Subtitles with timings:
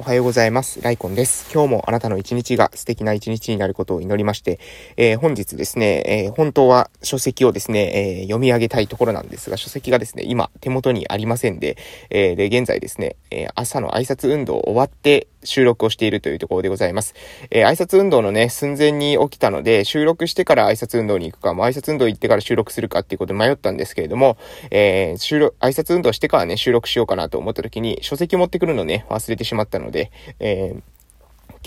[0.00, 0.80] おはようございます。
[0.80, 1.52] ライコンです。
[1.52, 4.60] 今日もあなたの一日が素敵な一日になることを祈りまして、
[4.96, 11.76] えー、本日ですね、えー、本当は書籍をですね、えー、読み上げたいところなんですが、書籍がですね、今手元にありませんで、
[12.10, 17.14] えで、現在ですね、え朝の挨拶運動終わって収録をしているというところでございます。
[17.50, 24.36] え挨拶運動のね、寸前に起きたので、収録してから挨拶運動に行くか、も挨拶運動行ってから収録するかっていうことで迷ったんですけれども、
[24.70, 30.82] え収録、挨拶運動してからね、収録しようかなと思った時に、書籍持ってくるのね、忘れてしまったので、えー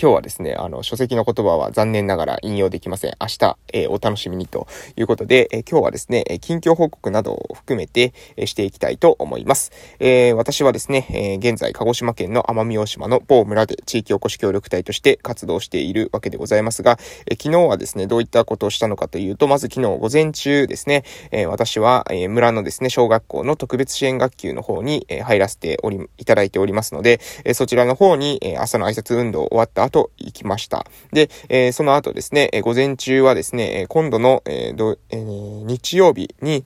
[0.00, 3.12] 今日はですね、あの、書籍の言葉は残念ながら引用できません。
[3.20, 9.70] 明日、えー、お楽しみにということで、えー、今日はですね、近況報告などを含めて、えー、していきたいと思います。
[10.00, 30.86] え私はですね、え現在、鹿児島県の奄美大島の某村で地域おこし協力隊として活動しているわけでございますが、え昨日はですね、どういったことをしたのかというと、まず昨日午前中ですね、え私は、え村のですね、小学校の特別支援学級の方に、え入らせており、いただいておりますので、えそちらの方に、え朝の挨拶運動終わった後行きました。
[31.12, 36.64] で、えー、その後ですね、え午前中はですね、今度の、えーえー、日曜日に、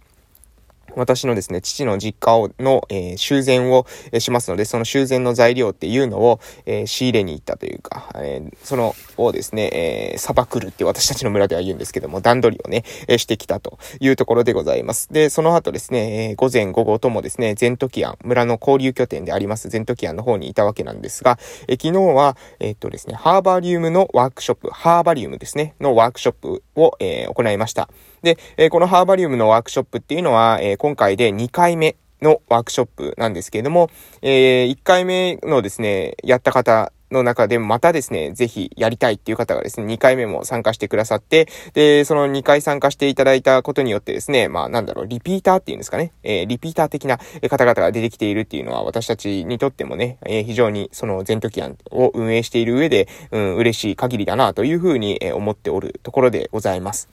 [0.97, 3.87] 私のですね、父の実家をの、えー、修繕を、
[4.19, 15.13] しますので、その修繕の材料っていうのを、えー、仕入れに行ったというか、えー、その、をですね、えー、砂漠るって私たちの村では言うんですけども、段取りをね、え、してきたというところでございます。
[15.13, 21.39] で、その後ですね、え、午前午後ともですね、ゼントキアン、村の交流拠点でありますゼントキアンの方にいたわけなんですが、
[21.69, 27.89] え、昨日は、え、っとですね、ハーバリウムのワークショップ、ハーバリウムですね、のワークショップを、え、行いました。
[28.27, 33.89] で、えこのハーバリウムのワークショップっていうのは、え今回で2回目のワークショップなんですけれども、
[34.23, 57.09] えー、1回目のですね、やった方の中でまたですね、ぜひやりたいっていう方がですね、2回目も参加してくださって、で、その2回参加していただいたことによってですね、まあなんだろう、リピーターっていうんですかね、えー、リピーター的な方々が出てきているっていうのは私たちにとってもね、えー、非常にその全トキアンを運営している上で、うん、嬉しい限りだなというふうに思っておるところでございます。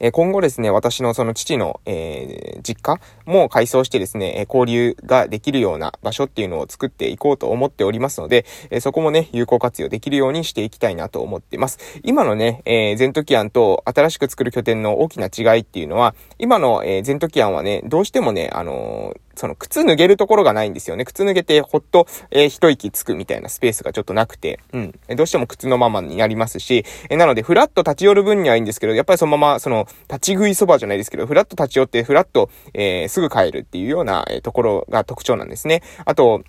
[0.00, 11.78] え今後ですね、私のその父の、えー、実家も改装してですね、交流ができるような場所っていうのを作っていこうと思っておりますので、えそこもね、有効活用できるようにしていきたいなと思っています。
[12.02, 21.04] 今のね、えー、ゼントキアンと新しく作る拠点の大きな違いっていうのは、今の、えー、ゼントキアンはね、どうしてもね、あのーその靴脱げるところがないんですよね。
[21.04, 24.94] 靴脱げてほっと、えー、一息つくみたいなスペースがちょっとなくて、うん。
[25.16, 35.82] どうしても靴のままになりますし、えー、なので、フラット立ち寄る分にはいいんですけど、やっぱりそのまま、その、立ち食いそばじゃないですけど、フラット立ち寄って、フラット、えー、すぐ帰るっていうような、え、ところが特徴なんですね。
[36.04, 36.42] あと、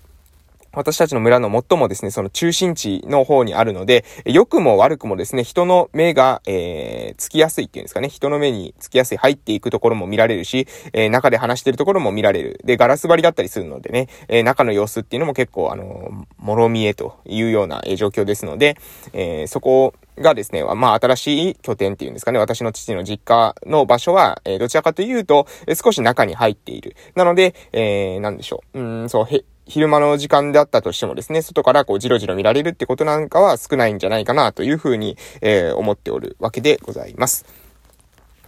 [0.76, 12.60] 私たちの村の最もですね、その中心地の方にあるので、良くも悪くもですね、人の目が、えー、つきやすいっていうんですかね、人の目につきやすい、入っていくところも見られるし、えー、中で話してるところも見られる。
[12.64, 18.76] で、ガラス張りだったりするのでね、えー、中の様子っていうのも結構、あの、もろ見えというような、状況ですので、
[19.14, 26.96] えー、そこがですね、まあ、新しい拠点っていうんですかね、私の父の実家の場所は、えー、どちらかというと、えー、少し中に入っている。
[27.14, 28.78] なので、えー、なんでしょう。
[28.78, 37.44] うん、そう、へ、昼間の時間であったとしてもですね、外からこうじろじろ見られるってことなんかは少ないんじゃないかなというふうに、えー、思っておるわけでございます。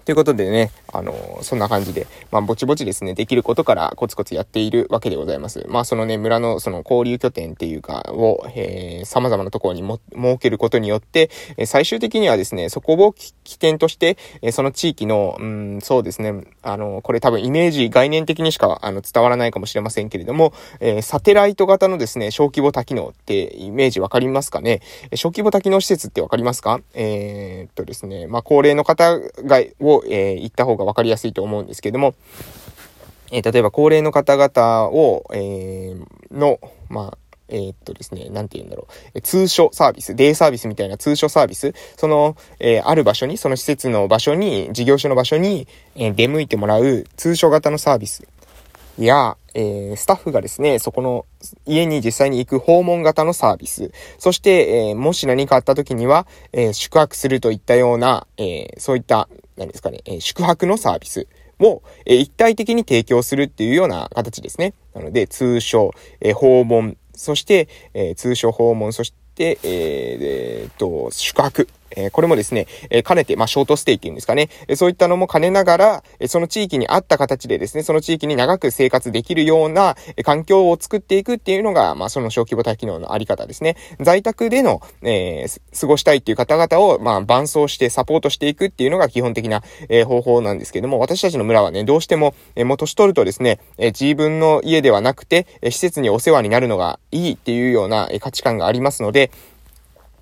[0.09, 5.67] ということでね、あのー、そんな感じで、まあ、ぼちぼちですね、できることからコツコツやっているわけでございます。
[5.69, 16.33] まあ、そのね、村のその交流拠点っていうか、を、えー、様々なところにも、設けることによって、えー、最終的にはですね、そこを起点として、えー、その地域の、うん、そうですね、
[16.63, 24.81] あの、これ多分イメージ、概念的にしか、あの、伝わらないかもしれませんけれども、えー、サテライト型のですね、小規模多機能ってイメージわかりますかね？
[25.17, 26.81] 小規模多機能施設ってわかりますか？
[26.95, 32.15] えー、っとですね、まあ、高齢の方が、を、えー、行った方がわかりやすいと思うんですけども、
[33.31, 39.21] えー、例えば高齢の方々を、えー、の、まあ、えー、っとですね、なんて言うんだろう。
[39.21, 45.67] 通所サービス、デイサービスみたいな通所サービス、その、えー、ある場所に、その施設の場所に、事業所の場所に、
[45.97, 48.27] えー、出向いてもらう通所型のサービス
[48.99, 51.25] や、えー、スタッフがですね、そこの
[51.67, 59.29] 家に実際に行く訪問型のサービス、そして、えー、もし何かあった時には、えー、宿泊するといったような、えそういった、
[59.59, 61.27] 何ですかね、え宿泊のサービス
[61.59, 64.73] を、え一体的に提供するっていうような形ですね。
[64.95, 70.19] なので、通称、え訪問、そして、え通称訪問、そして、えー、
[70.65, 83.77] えー、と、宿泊えこれもですね、え兼ねて、まあ、ショートステイっていうんですかね、えそういったのも兼ねながら、えその地域に合った形でですね、その地域に長く生活できるような、え環境を作っていくっていうのが、まあ、その小規模多機能のあり方ですね。
[84.01, 99.31] 在宅での、えー、過ごしたいっていう方々を、まあ、伴走してサポートしていくっていうのが基本的な、え、方法なんですけども、私たちの村はね、どうしても、えー、もう年取るとですね、え自分の家ではなくて、え施設にお世話になるのがいいっていうような、え価値観がありますので、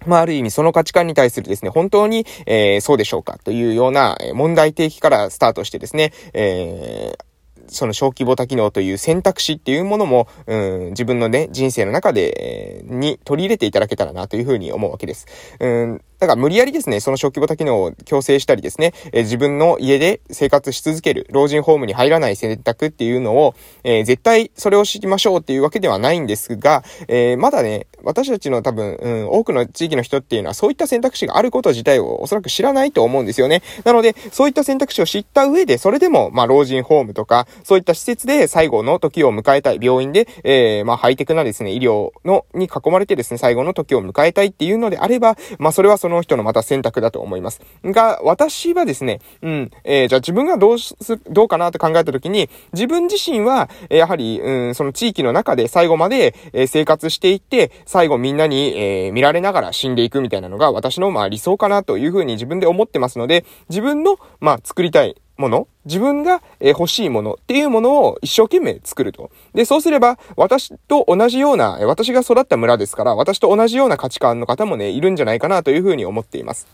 [0.04, 7.24] まあ、ある意味その価値観に対するですね、本当に、えー、そうでしょうかというような問題提起からスタートしてですね、えー、
[7.68, 15.26] その小規模多機能という選択肢っていうものも、うん、自分のね、人生の中で、え、に取り入れていただけたらなというふうに思うわけです。
[15.60, 23.54] うんだから無理やりですね、その小規模多機能を強制したりですね、えー、自分の家で生活し続ける、老人ホームに入らない選択っていうのを、
[23.84, 33.62] えー、絶対それを知りましょうっていうわけではないんですが、えー、まだね、私たちの多分、うん、多くの地域の人っていうのはそういった選択肢があること自体をおそらく知らないと思うんですよね。
[33.84, 47.60] なので、そういった選択肢を知った上で、それでも、まあ、老人ホームとか、そういった施設で最後の時を迎えたい、病院で、えー、まあ、ハイテクなですね、医療の、に囲まれてですね、最後の時を迎えたいっていうのであれば、まあ、それはそその人のまた選択だと思います。
[47.84, 50.94] が、私はですね、うん、えー、じゃあ自分がどうす、
[51.28, 69.30] どうかなと考えたときに、自分自身は、やはり、うん、その地域の中で最後まで、え生活していって、最後みんなに、えー、見られながら死んでいくみたいなのが私の、まあ理想かなというふうに自分で思ってますので、自分の、まあ作りたいもの、自分が欲しいものっていうものを一生懸命作ると。
[69.54, 76.66] で、そうすれば、私と同じような、私が育った村ですから、私と同じような価値観の方もね、いるんじゃないかなというふうに思っています。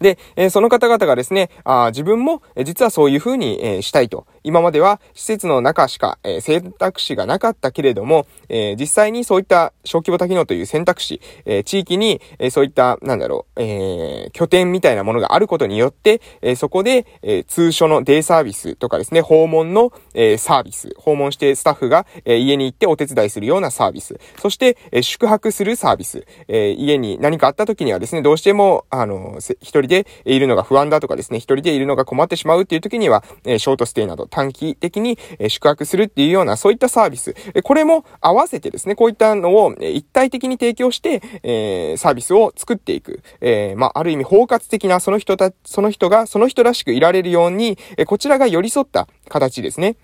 [0.00, 4.26] で、え、その方々がですね、あ自分も、実はそういうふうに、え、したいと。
[4.42, 35.18] 今までは施設の中しか、え、選択肢がなかったけれども、え実際にそういった小規模多機能という選択肢、え地域に、えそういった、なんだろう、え拠点みたいなものがあることによって、えそこで、え通所のデイサービスとかですね、訪問の、えサービス、訪問してスタッフが、え家に行ってお手伝いするようなサービス、そして、え宿泊するサービス、え家に何かあった時にはですね、どうしても、あの、一人でいるのが不安だとかですね、一人でいるのが困ってしまうっていう時には、えショートステイなど短期的に、
[35.48, 43.22] 宿泊するっていうような、そういったサービス、これも合わせてですね、こういったのを、一体的に提供して、えサービスを作っていく。
[43.40, 49.96] えまあ、ある意味包括的なその人た、その人がその人らしくいられるように、こちらが寄り添った形ですね。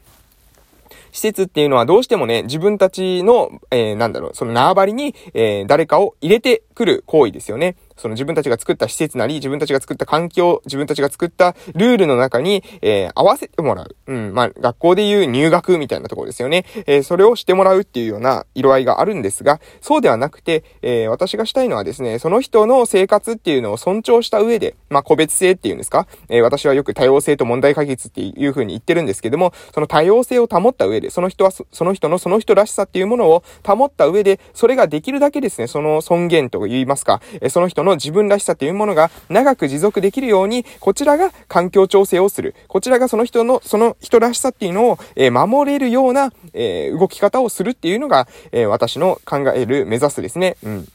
[1.12, 7.76] 施設っていうのはどうしてもね、自分たちの、えー、なんだろう、その縄張りに、えー、誰かを入れてくる行為ですよね。
[7.96, 13.96] その自分たちが作った施設なり、自分たちが作った環境、自分たちが作ったルールの中に、えー、合わせてもらう。
[14.06, 16.64] うん、まあ、学校でいう入学みたいなところですよね。
[16.86, 42.54] えー、それをしてもらうっていうような色合いがあるんですが、そうではなくて、えー、私がしたいのはですね、その人の生活っていうのを尊重した上で、まあ、個別性っていうんですか、えー、私はよく多様性と問題解決っていう風に言ってるんですけども、その多様性を保った上で、その人はその人のその人らしさっていうものを保った上で、それができるだけですね、その尊厳と言いますか、えー、その人のの自分らしさというものが長く持続できるように、こちらが環境調整をする。
[42.68, 50.56] こちらがその人の、その人らしさっていうのを、え、守れるような、え、動き方をするっていうのが、え、私の考える、目指すですね。
[50.62, 50.88] うん。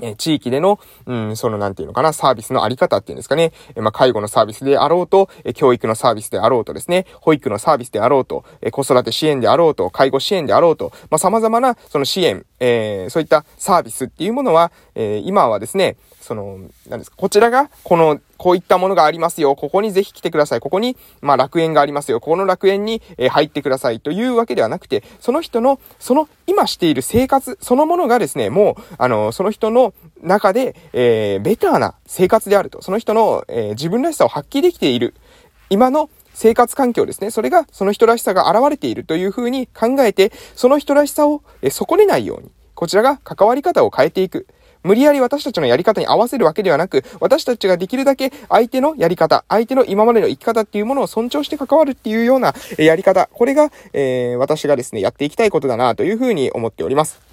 [0.00, 3.52] え地域での、うん、その、なんていうのかな、サービスのあり方っていうんですかね。
[3.74, 16.58] えまあ、介護のサービスであろうと、え教育のサービスであろうとですね、保育のサービスであろうと、え子育て支援であろうと、介護支援であろうと、まあ、様々な、その支援、えー、そういったサービスっていうものは、えー、今はですね、その、
[16.88, 19.54] なんですか、こちらが、この、こういったものがありますよ。
[19.56, 20.60] ここにぜひ来てください。
[20.60, 22.20] ここに、まあ、楽園がありますよ。
[22.20, 24.00] ここの楽園に、え、入ってください。
[24.00, 32.80] というわけではなくて、その人の、その、今している生活、そのものがですね、もう、あの、その人の中で、えー、ベターな生活であると。
[32.80, 35.14] その人の、えー、自分らしさを発揮できている。
[35.68, 37.32] 今の生活環境ですね。
[37.32, 44.46] それがその人らしさが現れているというふうに考えて、その人らしさを、損ねないように、こちらが関わり方を変えていく。
[44.82, 57.27] 無理やり私たちのやり方に合わせるわけではなく、私たちができるだけ相手のやり方、相手の今までの生き方っていうものを尊重して関わるっていうようなやり方、これが、えー、私がですね、やっていきたいことだなというふうに思っております。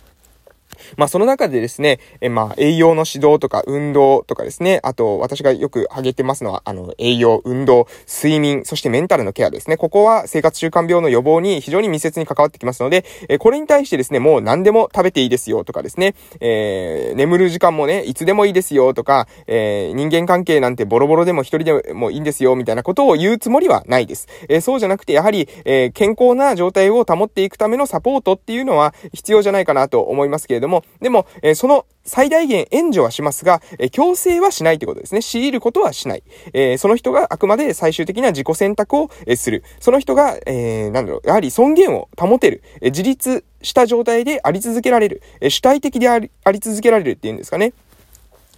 [0.98, 9.77] まあその中でですね、えまあ栄養の指導とか運動とかですね、あと私がよく挙げてますのは、あの栄養、運動、睡眠、そしてメンタルのケアですね。
[9.77, 24.27] ここは生活習慣病の予防に非常に密接に関わってきますので、えこれに対してですね、もう何でも食べていいですよとかですね、えー、眠る時間もね、いつでもいいですよとか、えー、人間関係なんてボロボロでも一人でもいいんですよみたいなことを言うつもりはないです。
[24.50, 35.22] えー、そうじゃなくて、やはり、え健康な状態を保っていくためのサポートっていうのは必要じゃないかなと思いますけれどども、でも、えー、その最大限援助はしますが、えー、強制はしないということですね。
[35.22, 36.24] 強いることはしない。
[36.53, 39.63] えー、その人があくまで最終的な自己選択を、え、する。
[39.79, 42.62] その人が、えー、なんだろう、やはり尊厳を保てる。
[42.81, 45.22] え、自立した状態であり続けられる。
[45.41, 47.74] え、主体的でありあり続けられるっていうんですかね。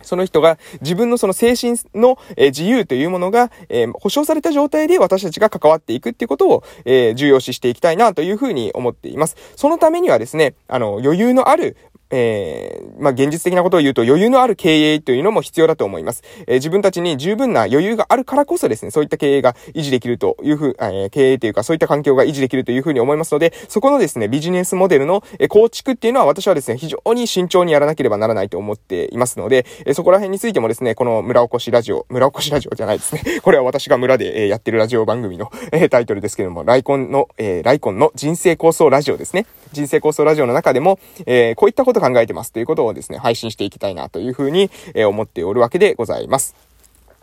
[0.07, 9.35] その人が自分のその精神の、え自由というものが、えー、保障された状態で私たちが関わっていくっていうことを、えー、重要視していきたいなというふうに思っています。
[9.55, 11.75] そのためにはですね、あの、余裕のある、
[12.09, 16.23] えー、まあ、現実的なことを言うと余裕のある経営というのも必要だと思います。
[16.47, 29.65] えー、自分たちに十分な余裕があるからこそですね、そういった経営が維持できるというふう、えー、経営というかそういった環境が維持できるというふうに思いますので、そこのですね、ビジネスモデルの、構築っていうのは私はですね、非常に慎重にやらなければならないと思っていますので、
[29.98, 33.24] そこら辺についてもですね、この村おこしラジオ、村おこしラジオじゃないですね。
[33.42, 39.48] これは私が村で、えやってるラジオ番組の、 えタイトルですけども、ライコンの、えライコンの人生構想ラジオですね。
[39.72, 46.66] 人生構想ラジオの中でも、えこういったこと考えてますということをですね、配信していきたいなというふうに、え思っておるわけでございます。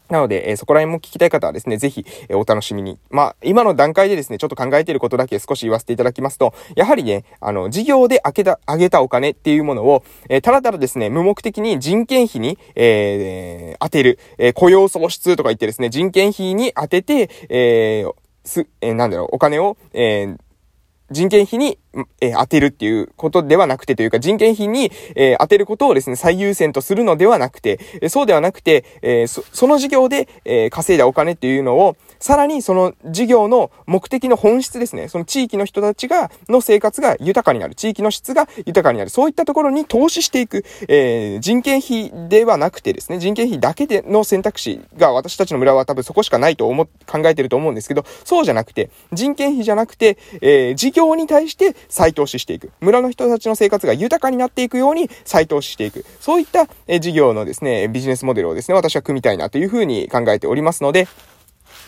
[0.08, 2.98] なので、えー、そこら辺も聞きたい方はですね、ぜひ、えー、お楽しみに。
[3.10, 18.04] まあ、今の段階でですね、ちょっと考えていることだけ少し言わせていただきますと、やはりね、あの、事業であげた、あげたお金っていうものを、えー、ただただですね、無目的に人件費に、えー、当てる、え雇用創出とか言ってですね、人件費に当てて、え
[18.44, 20.36] す、えなんだろう、お金を、え
[21.10, 21.78] 人件費に
[22.20, 52.70] え、当てるっていうことではなくてというか、人件費に、え、当てることをですね、最優先とするのではなくて、え、そうではなくて、えそ、その事業で、え稼いだお金っていうのを、さらにその事業の目的の本質ですね、その地域の人たちが、の生活が豊かになる、地域の質が豊かになる、そういったところに投資していく、え人件費ではなくてですね、人件費だけでの選択肢が私たちの村は多分そこしかないと思、考えてると思うんですけど、そうじゃなくて、人件費じゃなくて、え事業に対して再投資していく。
[52.80, 56.04] 村の人たちの生活が豊かになっていくように再投資していく。
[56.20, 61.08] そういった、え事業のですね、ビジネスモデルをですね、私は組みたいなというふうに考えておりますので、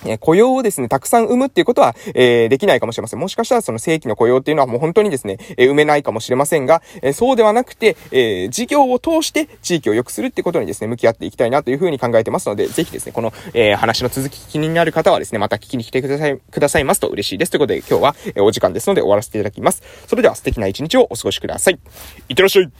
[0.04, 3.20] え雇用をですね、たくさん生むっていうことは、えー、できないかもしれません。
[3.20, 17.50] もしかしたらその正規の雇用っていうのはもう本当にですね、えー、埋めないかもしれませんが、えー、そうではなくて、え事業を通して地域を良くするってことにですね、向き合っていきたいなというふうに考えてますので、ぜひですね、この、え話の続き気になる方はですね、また聞きに来てください、くださいますと嬉しいです。
[17.50, 19.82] ということで今日は、えお時間ですので終わらせていただきます。
[20.06, 21.78] それでは素敵な一日をお過ごしください。
[22.28, 22.70] いってらっしゃい